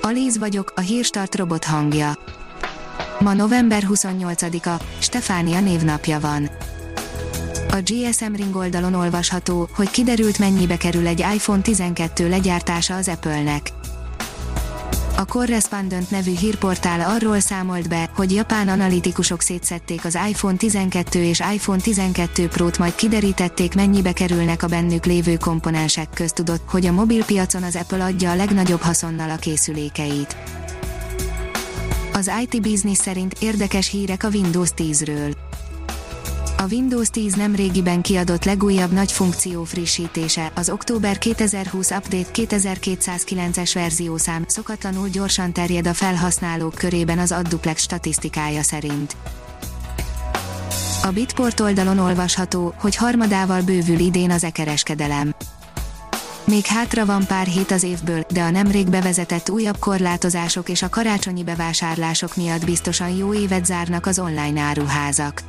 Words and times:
Alíz 0.00 0.38
vagyok, 0.38 0.72
a 0.76 0.80
hírstart 0.80 1.36
robot 1.36 1.64
hangja. 1.64 2.18
Ma 3.18 3.32
november 3.32 3.82
28-a, 3.88 4.82
Stefánia 4.98 5.60
névnapja 5.60 6.20
van. 6.20 6.50
A 7.70 7.76
GSM 7.84 8.34
Ring 8.34 8.56
oldalon 8.56 8.94
olvasható, 8.94 9.68
hogy 9.74 9.90
kiderült 9.90 10.38
mennyibe 10.38 10.76
kerül 10.76 11.06
egy 11.06 11.18
iPhone 11.34 11.62
12 11.62 12.28
legyártása 12.28 12.96
az 12.96 13.08
Apple-nek. 13.08 13.72
A 15.18 15.24
Correspondent 15.24 16.10
nevű 16.10 16.36
hírportál 16.36 17.00
arról 17.00 17.40
számolt 17.40 17.88
be, 17.88 18.10
hogy 18.14 18.32
japán 18.32 18.68
analitikusok 18.68 19.40
szétszették 19.40 20.04
az 20.04 20.18
iPhone 20.28 20.56
12 20.56 21.22
és 21.22 21.42
iPhone 21.52 21.80
12 21.80 22.48
Pro-t 22.48 22.78
majd 22.78 22.94
kiderítették 22.94 23.74
mennyibe 23.74 24.12
kerülnek 24.12 24.62
a 24.62 24.66
bennük 24.66 25.04
lévő 25.04 25.36
komponensek 25.36 26.08
köztudott, 26.14 26.62
hogy 26.68 26.86
a 26.86 26.92
mobilpiacon 26.92 27.62
az 27.62 27.76
Apple 27.76 28.04
adja 28.04 28.30
a 28.30 28.34
legnagyobb 28.34 28.80
haszonnal 28.80 29.30
a 29.30 29.36
készülékeit. 29.36 30.36
Az 32.12 32.30
IT 32.42 32.62
Business 32.62 32.98
szerint 32.98 33.34
érdekes 33.40 33.90
hírek 33.90 34.24
a 34.24 34.28
Windows 34.28 34.70
10-ről. 34.76 35.34
A 36.60 36.66
Windows 36.70 37.08
10 37.10 37.34
nem 37.34 37.54
régiben 37.54 38.02
kiadott 38.02 38.44
legújabb 38.44 38.92
nagy 38.92 39.12
funkció 39.12 39.64
frissítése, 39.64 40.52
az 40.54 40.70
október 40.70 41.18
2020 41.18 41.90
Update 41.90 42.30
2209-es 42.32 43.70
verziószám 43.74 44.44
szokatlanul 44.46 45.08
gyorsan 45.08 45.52
terjed 45.52 45.86
a 45.86 45.94
felhasználók 45.94 46.74
körében 46.74 47.18
az 47.18 47.32
AdDuplex 47.32 47.82
statisztikája 47.82 48.62
szerint. 48.62 49.16
A 51.02 51.08
Bitport 51.08 51.60
oldalon 51.60 51.98
olvasható, 51.98 52.74
hogy 52.78 52.96
harmadával 52.96 53.62
bővül 53.62 53.98
idén 53.98 54.30
az 54.30 54.44
e-kereskedelem. 54.44 55.34
Még 56.44 56.66
hátra 56.66 57.06
van 57.06 57.26
pár 57.26 57.46
hét 57.46 57.70
az 57.70 57.82
évből, 57.82 58.24
de 58.32 58.42
a 58.42 58.50
nemrég 58.50 58.88
bevezetett 58.88 59.50
újabb 59.50 59.78
korlátozások 59.78 60.68
és 60.68 60.82
a 60.82 60.88
karácsonyi 60.88 61.44
bevásárlások 61.44 62.36
miatt 62.36 62.64
biztosan 62.64 63.08
jó 63.08 63.34
évet 63.34 63.66
zárnak 63.66 64.06
az 64.06 64.18
online 64.18 64.60
áruházak. 64.60 65.42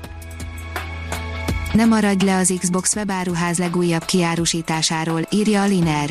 Ne 1.73 1.85
maradj 1.85 2.25
le 2.25 2.35
az 2.35 2.53
Xbox 2.59 2.95
webáruház 2.95 3.57
legújabb 3.57 4.05
kiárusításáról, 4.05 5.21
írja 5.31 5.61
a 5.61 5.65
Liner. 5.65 6.09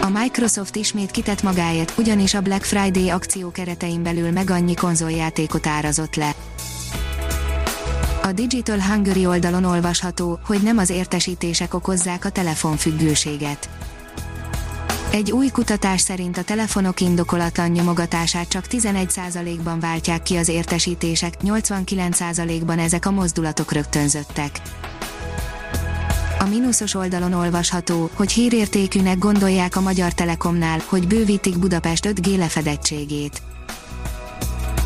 A 0.00 0.08
Microsoft 0.08 0.76
ismét 0.76 1.10
kitett 1.10 1.42
magáért, 1.42 1.92
ugyanis 1.98 2.34
a 2.34 2.40
Black 2.40 2.64
Friday 2.64 3.08
akció 3.08 3.50
keretein 3.50 4.02
belül 4.02 4.30
meg 4.30 4.50
annyi 4.50 4.74
konzoljátékot 4.74 5.66
árazott 5.66 6.14
le. 6.14 6.34
A 8.22 8.32
Digital 8.32 8.80
Hungary 8.80 9.26
oldalon 9.26 9.64
olvasható, 9.64 10.38
hogy 10.44 10.62
nem 10.62 10.78
az 10.78 10.90
értesítések 10.90 11.74
okozzák 11.74 12.24
a 12.24 12.30
telefonfüggőséget. 12.30 13.68
Egy 15.14 15.32
új 15.32 15.48
kutatás 15.48 16.00
szerint 16.00 16.38
a 16.38 16.42
telefonok 16.42 17.00
indokolatlan 17.00 17.70
nyomogatását 17.70 18.48
csak 18.48 18.64
11%-ban 18.70 19.80
váltják 19.80 20.22
ki 20.22 20.36
az 20.36 20.48
értesítések, 20.48 21.34
89%-ban 21.44 22.78
ezek 22.78 23.06
a 23.06 23.10
mozdulatok 23.10 23.72
rögtönzöttek. 23.72 24.60
A 26.38 26.44
mínuszos 26.44 26.94
oldalon 26.94 27.32
olvasható, 27.32 28.10
hogy 28.14 28.32
hírértékűnek 28.32 29.18
gondolják 29.18 29.76
a 29.76 29.80
Magyar 29.80 30.12
Telekomnál, 30.12 30.78
hogy 30.86 31.06
bővítik 31.06 31.58
Budapest 31.58 32.08
5G 32.08 32.38
lefedettségét 32.38 33.42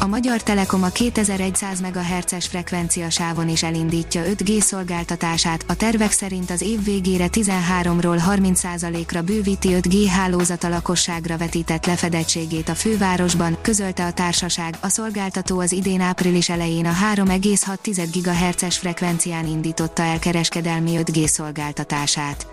a 0.01 0.07
Magyar 0.07 0.43
Telekom 0.43 0.83
a 0.83 0.89
2100 0.89 1.81
MHz-es 1.81 2.47
frekvenciasávon 2.47 3.49
is 3.49 3.63
elindítja 3.63 4.23
5G 4.23 4.61
szolgáltatását, 4.61 5.65
a 5.69 5.77
tervek 5.77 6.11
szerint 6.11 6.51
az 6.51 6.61
év 6.61 6.85
végére 6.85 7.27
13-ról 7.33 8.23
30%-ra 8.29 9.23
bővíti 9.23 9.69
5G 9.73 10.07
hálózat 10.11 10.65
a 10.65 10.69
lakosságra 10.69 11.37
vetített 11.37 11.87
lefedettségét 11.87 12.69
a 12.69 12.75
fővárosban, 12.75 13.59
közölte 13.63 14.05
a 14.05 14.13
társaság, 14.13 14.77
a 14.81 14.89
szolgáltató 14.89 15.59
az 15.59 15.73
idén 15.73 16.01
április 16.01 16.49
elején 16.49 16.87
a 16.87 16.93
3,6 17.15 18.09
GHz-es 18.23 18.79
frekvencián 18.79 19.47
indította 19.47 20.03
el 20.03 20.19
kereskedelmi 20.19 20.99
5G 21.03 21.27
szolgáltatását. 21.27 22.47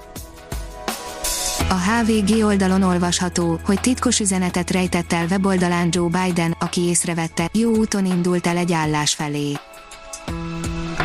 A 1.70 1.74
HVG 1.74 2.44
oldalon 2.44 2.82
olvasható, 2.82 3.60
hogy 3.66 3.80
titkos 3.80 4.20
üzenetet 4.20 4.72
rejtett 4.72 5.14
el 5.14 5.26
weboldalán 5.26 5.88
Joe 5.92 6.10
Biden, 6.10 6.56
aki 6.60 6.82
észrevette, 6.82 7.50
jó 7.54 7.76
úton 7.76 8.06
indult 8.06 8.48
el 8.48 8.58
egy 8.58 8.74
állás 8.74 9.14
felé. 9.14 9.52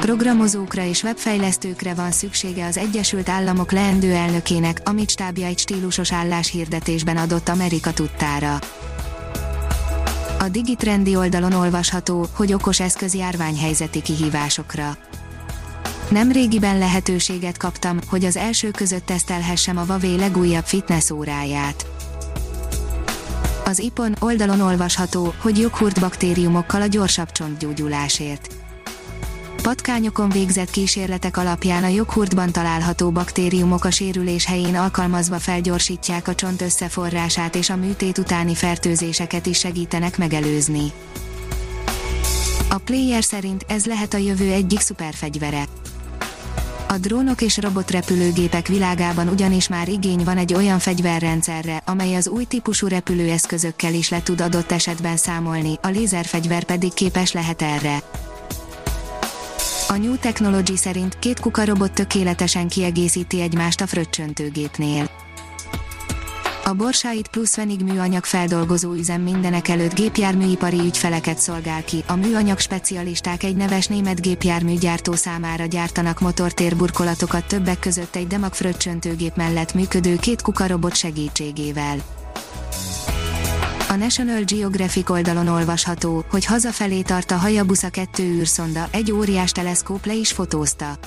Programozókra 0.00 0.84
és 0.84 1.03
webfejlesztőkre 1.03 1.94
van 1.94 2.10
szüksége 2.10 2.66
az 2.66 2.76
Egyesült 2.76 3.28
Államok 3.28 3.72
leendő 3.72 4.12
elnökének, 4.12 4.81
amit 4.84 5.10
stábja 5.10 5.47
egy 5.47 5.59
stílusos 5.59 6.12
álláshirdetésben 6.12 7.16
adott 7.16 7.49
Amerika 7.49 7.93
tudtára. 7.93 8.59
A 10.38 10.49
Digitrendi 10.49 11.16
oldalon 11.16 11.53
olvasható, 11.53 12.26
hogy 12.32 12.53
okos 12.53 12.81
eszköz 12.81 13.15
járványhelyzeti 13.15 14.03
kihívásokra 14.03 14.97
Nemrégiben 16.10 16.78
lehetőséget 16.78 17.56
kaptam, 17.56 17.98
hogy 18.09 18.25
az 18.25 18.37
első 18.37 18.71
között 18.71 19.06
tesztelhessem 19.06 19.76
a 19.76 19.87
Vavé 19.87 20.15
legújabb 20.15 20.65
fitness 20.65 21.10
óráját. 21.10 21.87
Az 23.65 23.78
IPON 23.78 24.16
oldalon 24.20 24.60
olvasható, 24.60 25.34
hogy 25.38 25.59
joghurt 25.59 26.00
baktériumokkal 26.00 26.82
a 26.82 26.87
gyorsabb 26.87 27.32
csontgyógyulásért. 27.32 28.54
Patkányokon 29.62 30.28
végzett 30.28 30.70
kísérletek 30.70 31.37
alapján 31.37 31.84
a 31.84 31.88
joghurtban 31.88 32.53
található 32.53 33.10
baktériumok 33.10 33.84
a 33.84 33.91
sérülés 33.91 34.47
helyén 34.47 34.76
alkalmazva 34.76 35.38
felgyorsítják 35.38 36.28
a 36.28 36.34
csont 36.34 36.60
összeforrását 36.60 37.54
és 37.54 37.70
a 37.70 37.76
műtét 37.76 38.19
utáni 38.19 38.54
fertőzéseket 38.54 39.47
is 39.47 39.59
segítenek 39.59 40.19
megelőzni. 40.19 40.93
A 42.70 42.78
player 42.78 43.25
szerint 43.25 43.65
ez 43.69 43.87
lehet 43.87 44.15
a 44.15 44.19
jövő 44.19 44.53
egyik 44.53 44.81
szuperfegyvere. 44.81 45.65
A 46.92 46.98
drónok 46.98 47.40
és 47.42 47.58
robotrepülőgépek 47.58 48.66
világában 48.66 49.28
ugyanis 49.28 49.68
már 49.68 49.88
igény 49.88 50.24
van 50.24 50.36
egy 50.36 50.54
olyan 50.54 50.78
fegyverrendszerre, 50.78 51.82
amely 51.86 52.14
az 52.14 52.28
új 52.28 52.44
típusú 52.44 52.86
repülőeszközökkel 52.86 53.94
is 53.94 54.08
le 54.08 54.22
tud 54.22 54.40
adott 54.40 54.72
esetben 54.72 55.16
számolni, 55.16 55.78
a 55.82 55.88
lézerfegyver 55.88 56.64
pedig 56.64 56.92
képes 56.92 57.32
lehet 57.32 57.62
erre. 57.62 58.02
A 59.88 59.96
New 59.96 60.16
Technology 60.16 60.76
szerint 60.76 61.18
két 61.18 61.40
kuka 61.40 61.64
robot 61.64 61.92
tökéletesen 61.92 62.68
kiegészíti 62.68 63.40
egymást 63.40 63.80
a 63.80 63.86
fröccsöntőgépnél. 63.86 65.10
A 66.65 66.72
Borsáit 66.72 67.28
plusz 67.28 67.56
Venig 67.56 67.82
műanyag 67.82 68.25
feldolgozó 68.25 68.93
üzem 68.93 69.22
mindenek 69.22 69.69
előtt 69.69 69.94
gépjárműipari 69.94 70.78
ügyfeleket 70.78 71.38
szolgál 71.38 71.84
ki. 71.84 72.04
A 72.06 72.15
műanyag 72.15 72.59
specialisták 72.59 73.43
egy 73.43 73.56
neves 73.56 73.87
német 73.87 74.21
gépjárműgyártó 74.21 75.12
számára 75.12 75.65
gyártanak 75.65 76.20
motortérburkolatokat 76.20 77.47
többek 77.47 77.78
között 77.78 78.16
egy 78.16 78.26
Demag 78.26 78.53
fröccsöntőgép 78.53 79.37
mellett 79.37 79.75
működő 79.75 80.16
két 80.16 80.43
kukarobot 80.43 80.97
segítségével. 80.97 81.97
A 83.88 83.94
National 83.94 84.43
Geographic 84.43 85.10
oldalon 85.10 85.49
olvasható, 85.49 86.25
hogy 86.31 86.44
hazafelé 86.44 87.02
tart 87.02 87.31
a 87.31 87.37
Hayabusa 87.37 87.88
2 87.88 88.23
űrszonda, 88.23 88.88
egy 88.90 89.12
óriás 89.12 89.52
teleszkóp 89.52 90.06
le 90.06 90.14
is 90.14 90.32
fotózta. 90.32 90.99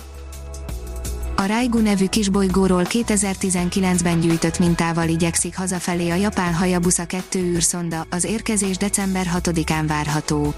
A 1.36 1.46
Raigu 1.46 1.80
nevű 1.80 2.08
kisbolygóról 2.08 2.84
2019-ben 2.90 4.20
gyűjtött 4.20 4.60
mintával 4.60 5.08
igyekszik 5.08 5.58
hazafelé 5.58 6.10
a 6.10 6.16
japán 6.16 6.54
Hayabusa 6.54 7.06
2 7.06 7.40
űrszonda, 7.40 8.06
az 8.10 8.24
érkezés 8.24 8.78
december 8.78 9.28
6-án 9.34 9.84
várható. 9.88 10.54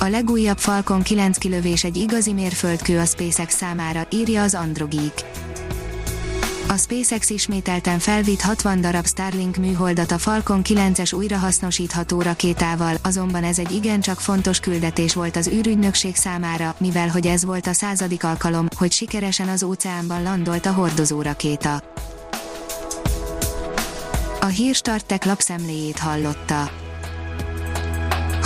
A 0.00 0.08
legújabb 0.08 0.58
Falcon 0.58 1.02
9 1.02 1.38
kilövés 1.38 1.84
egy 1.84 1.96
igazi 1.96 2.32
mérföldkő 2.32 2.98
a 2.98 3.04
SpaceX 3.04 3.54
számára, 3.54 4.06
írja 4.10 4.42
az 4.42 4.54
Androgeek. 4.54 5.24
A 6.70 6.76
SpaceX 6.76 7.30
ismételten 7.30 7.98
felvitt 7.98 8.40
60 8.40 8.80
darab 8.80 9.06
Starlink 9.06 9.56
műholdat 9.56 10.10
a 10.10 10.18
Falcon 10.18 10.60
9-es 10.64 11.14
újrahasznosítható 11.14 12.22
rakétával, 12.22 12.96
azonban 13.02 13.44
ez 13.44 13.58
egy 13.58 13.70
igencsak 13.70 14.20
fontos 14.20 14.60
küldetés 14.60 15.14
volt 15.14 15.36
az 15.36 15.48
űrügynökség 15.48 16.16
számára, 16.16 16.74
mivel 16.78 17.08
hogy 17.08 17.26
ez 17.26 17.44
volt 17.44 17.66
a 17.66 17.72
századik 17.72 18.24
alkalom, 18.24 18.66
hogy 18.76 18.92
sikeresen 18.92 19.48
az 19.48 19.62
óceánban 19.62 20.22
landolt 20.22 20.66
a 20.66 20.72
hordozó 20.72 21.22
rakéta. 21.22 21.82
A 24.40 24.46
hírstartek 24.46 25.24
lapszemléjét 25.24 25.98
hallotta. 25.98 26.89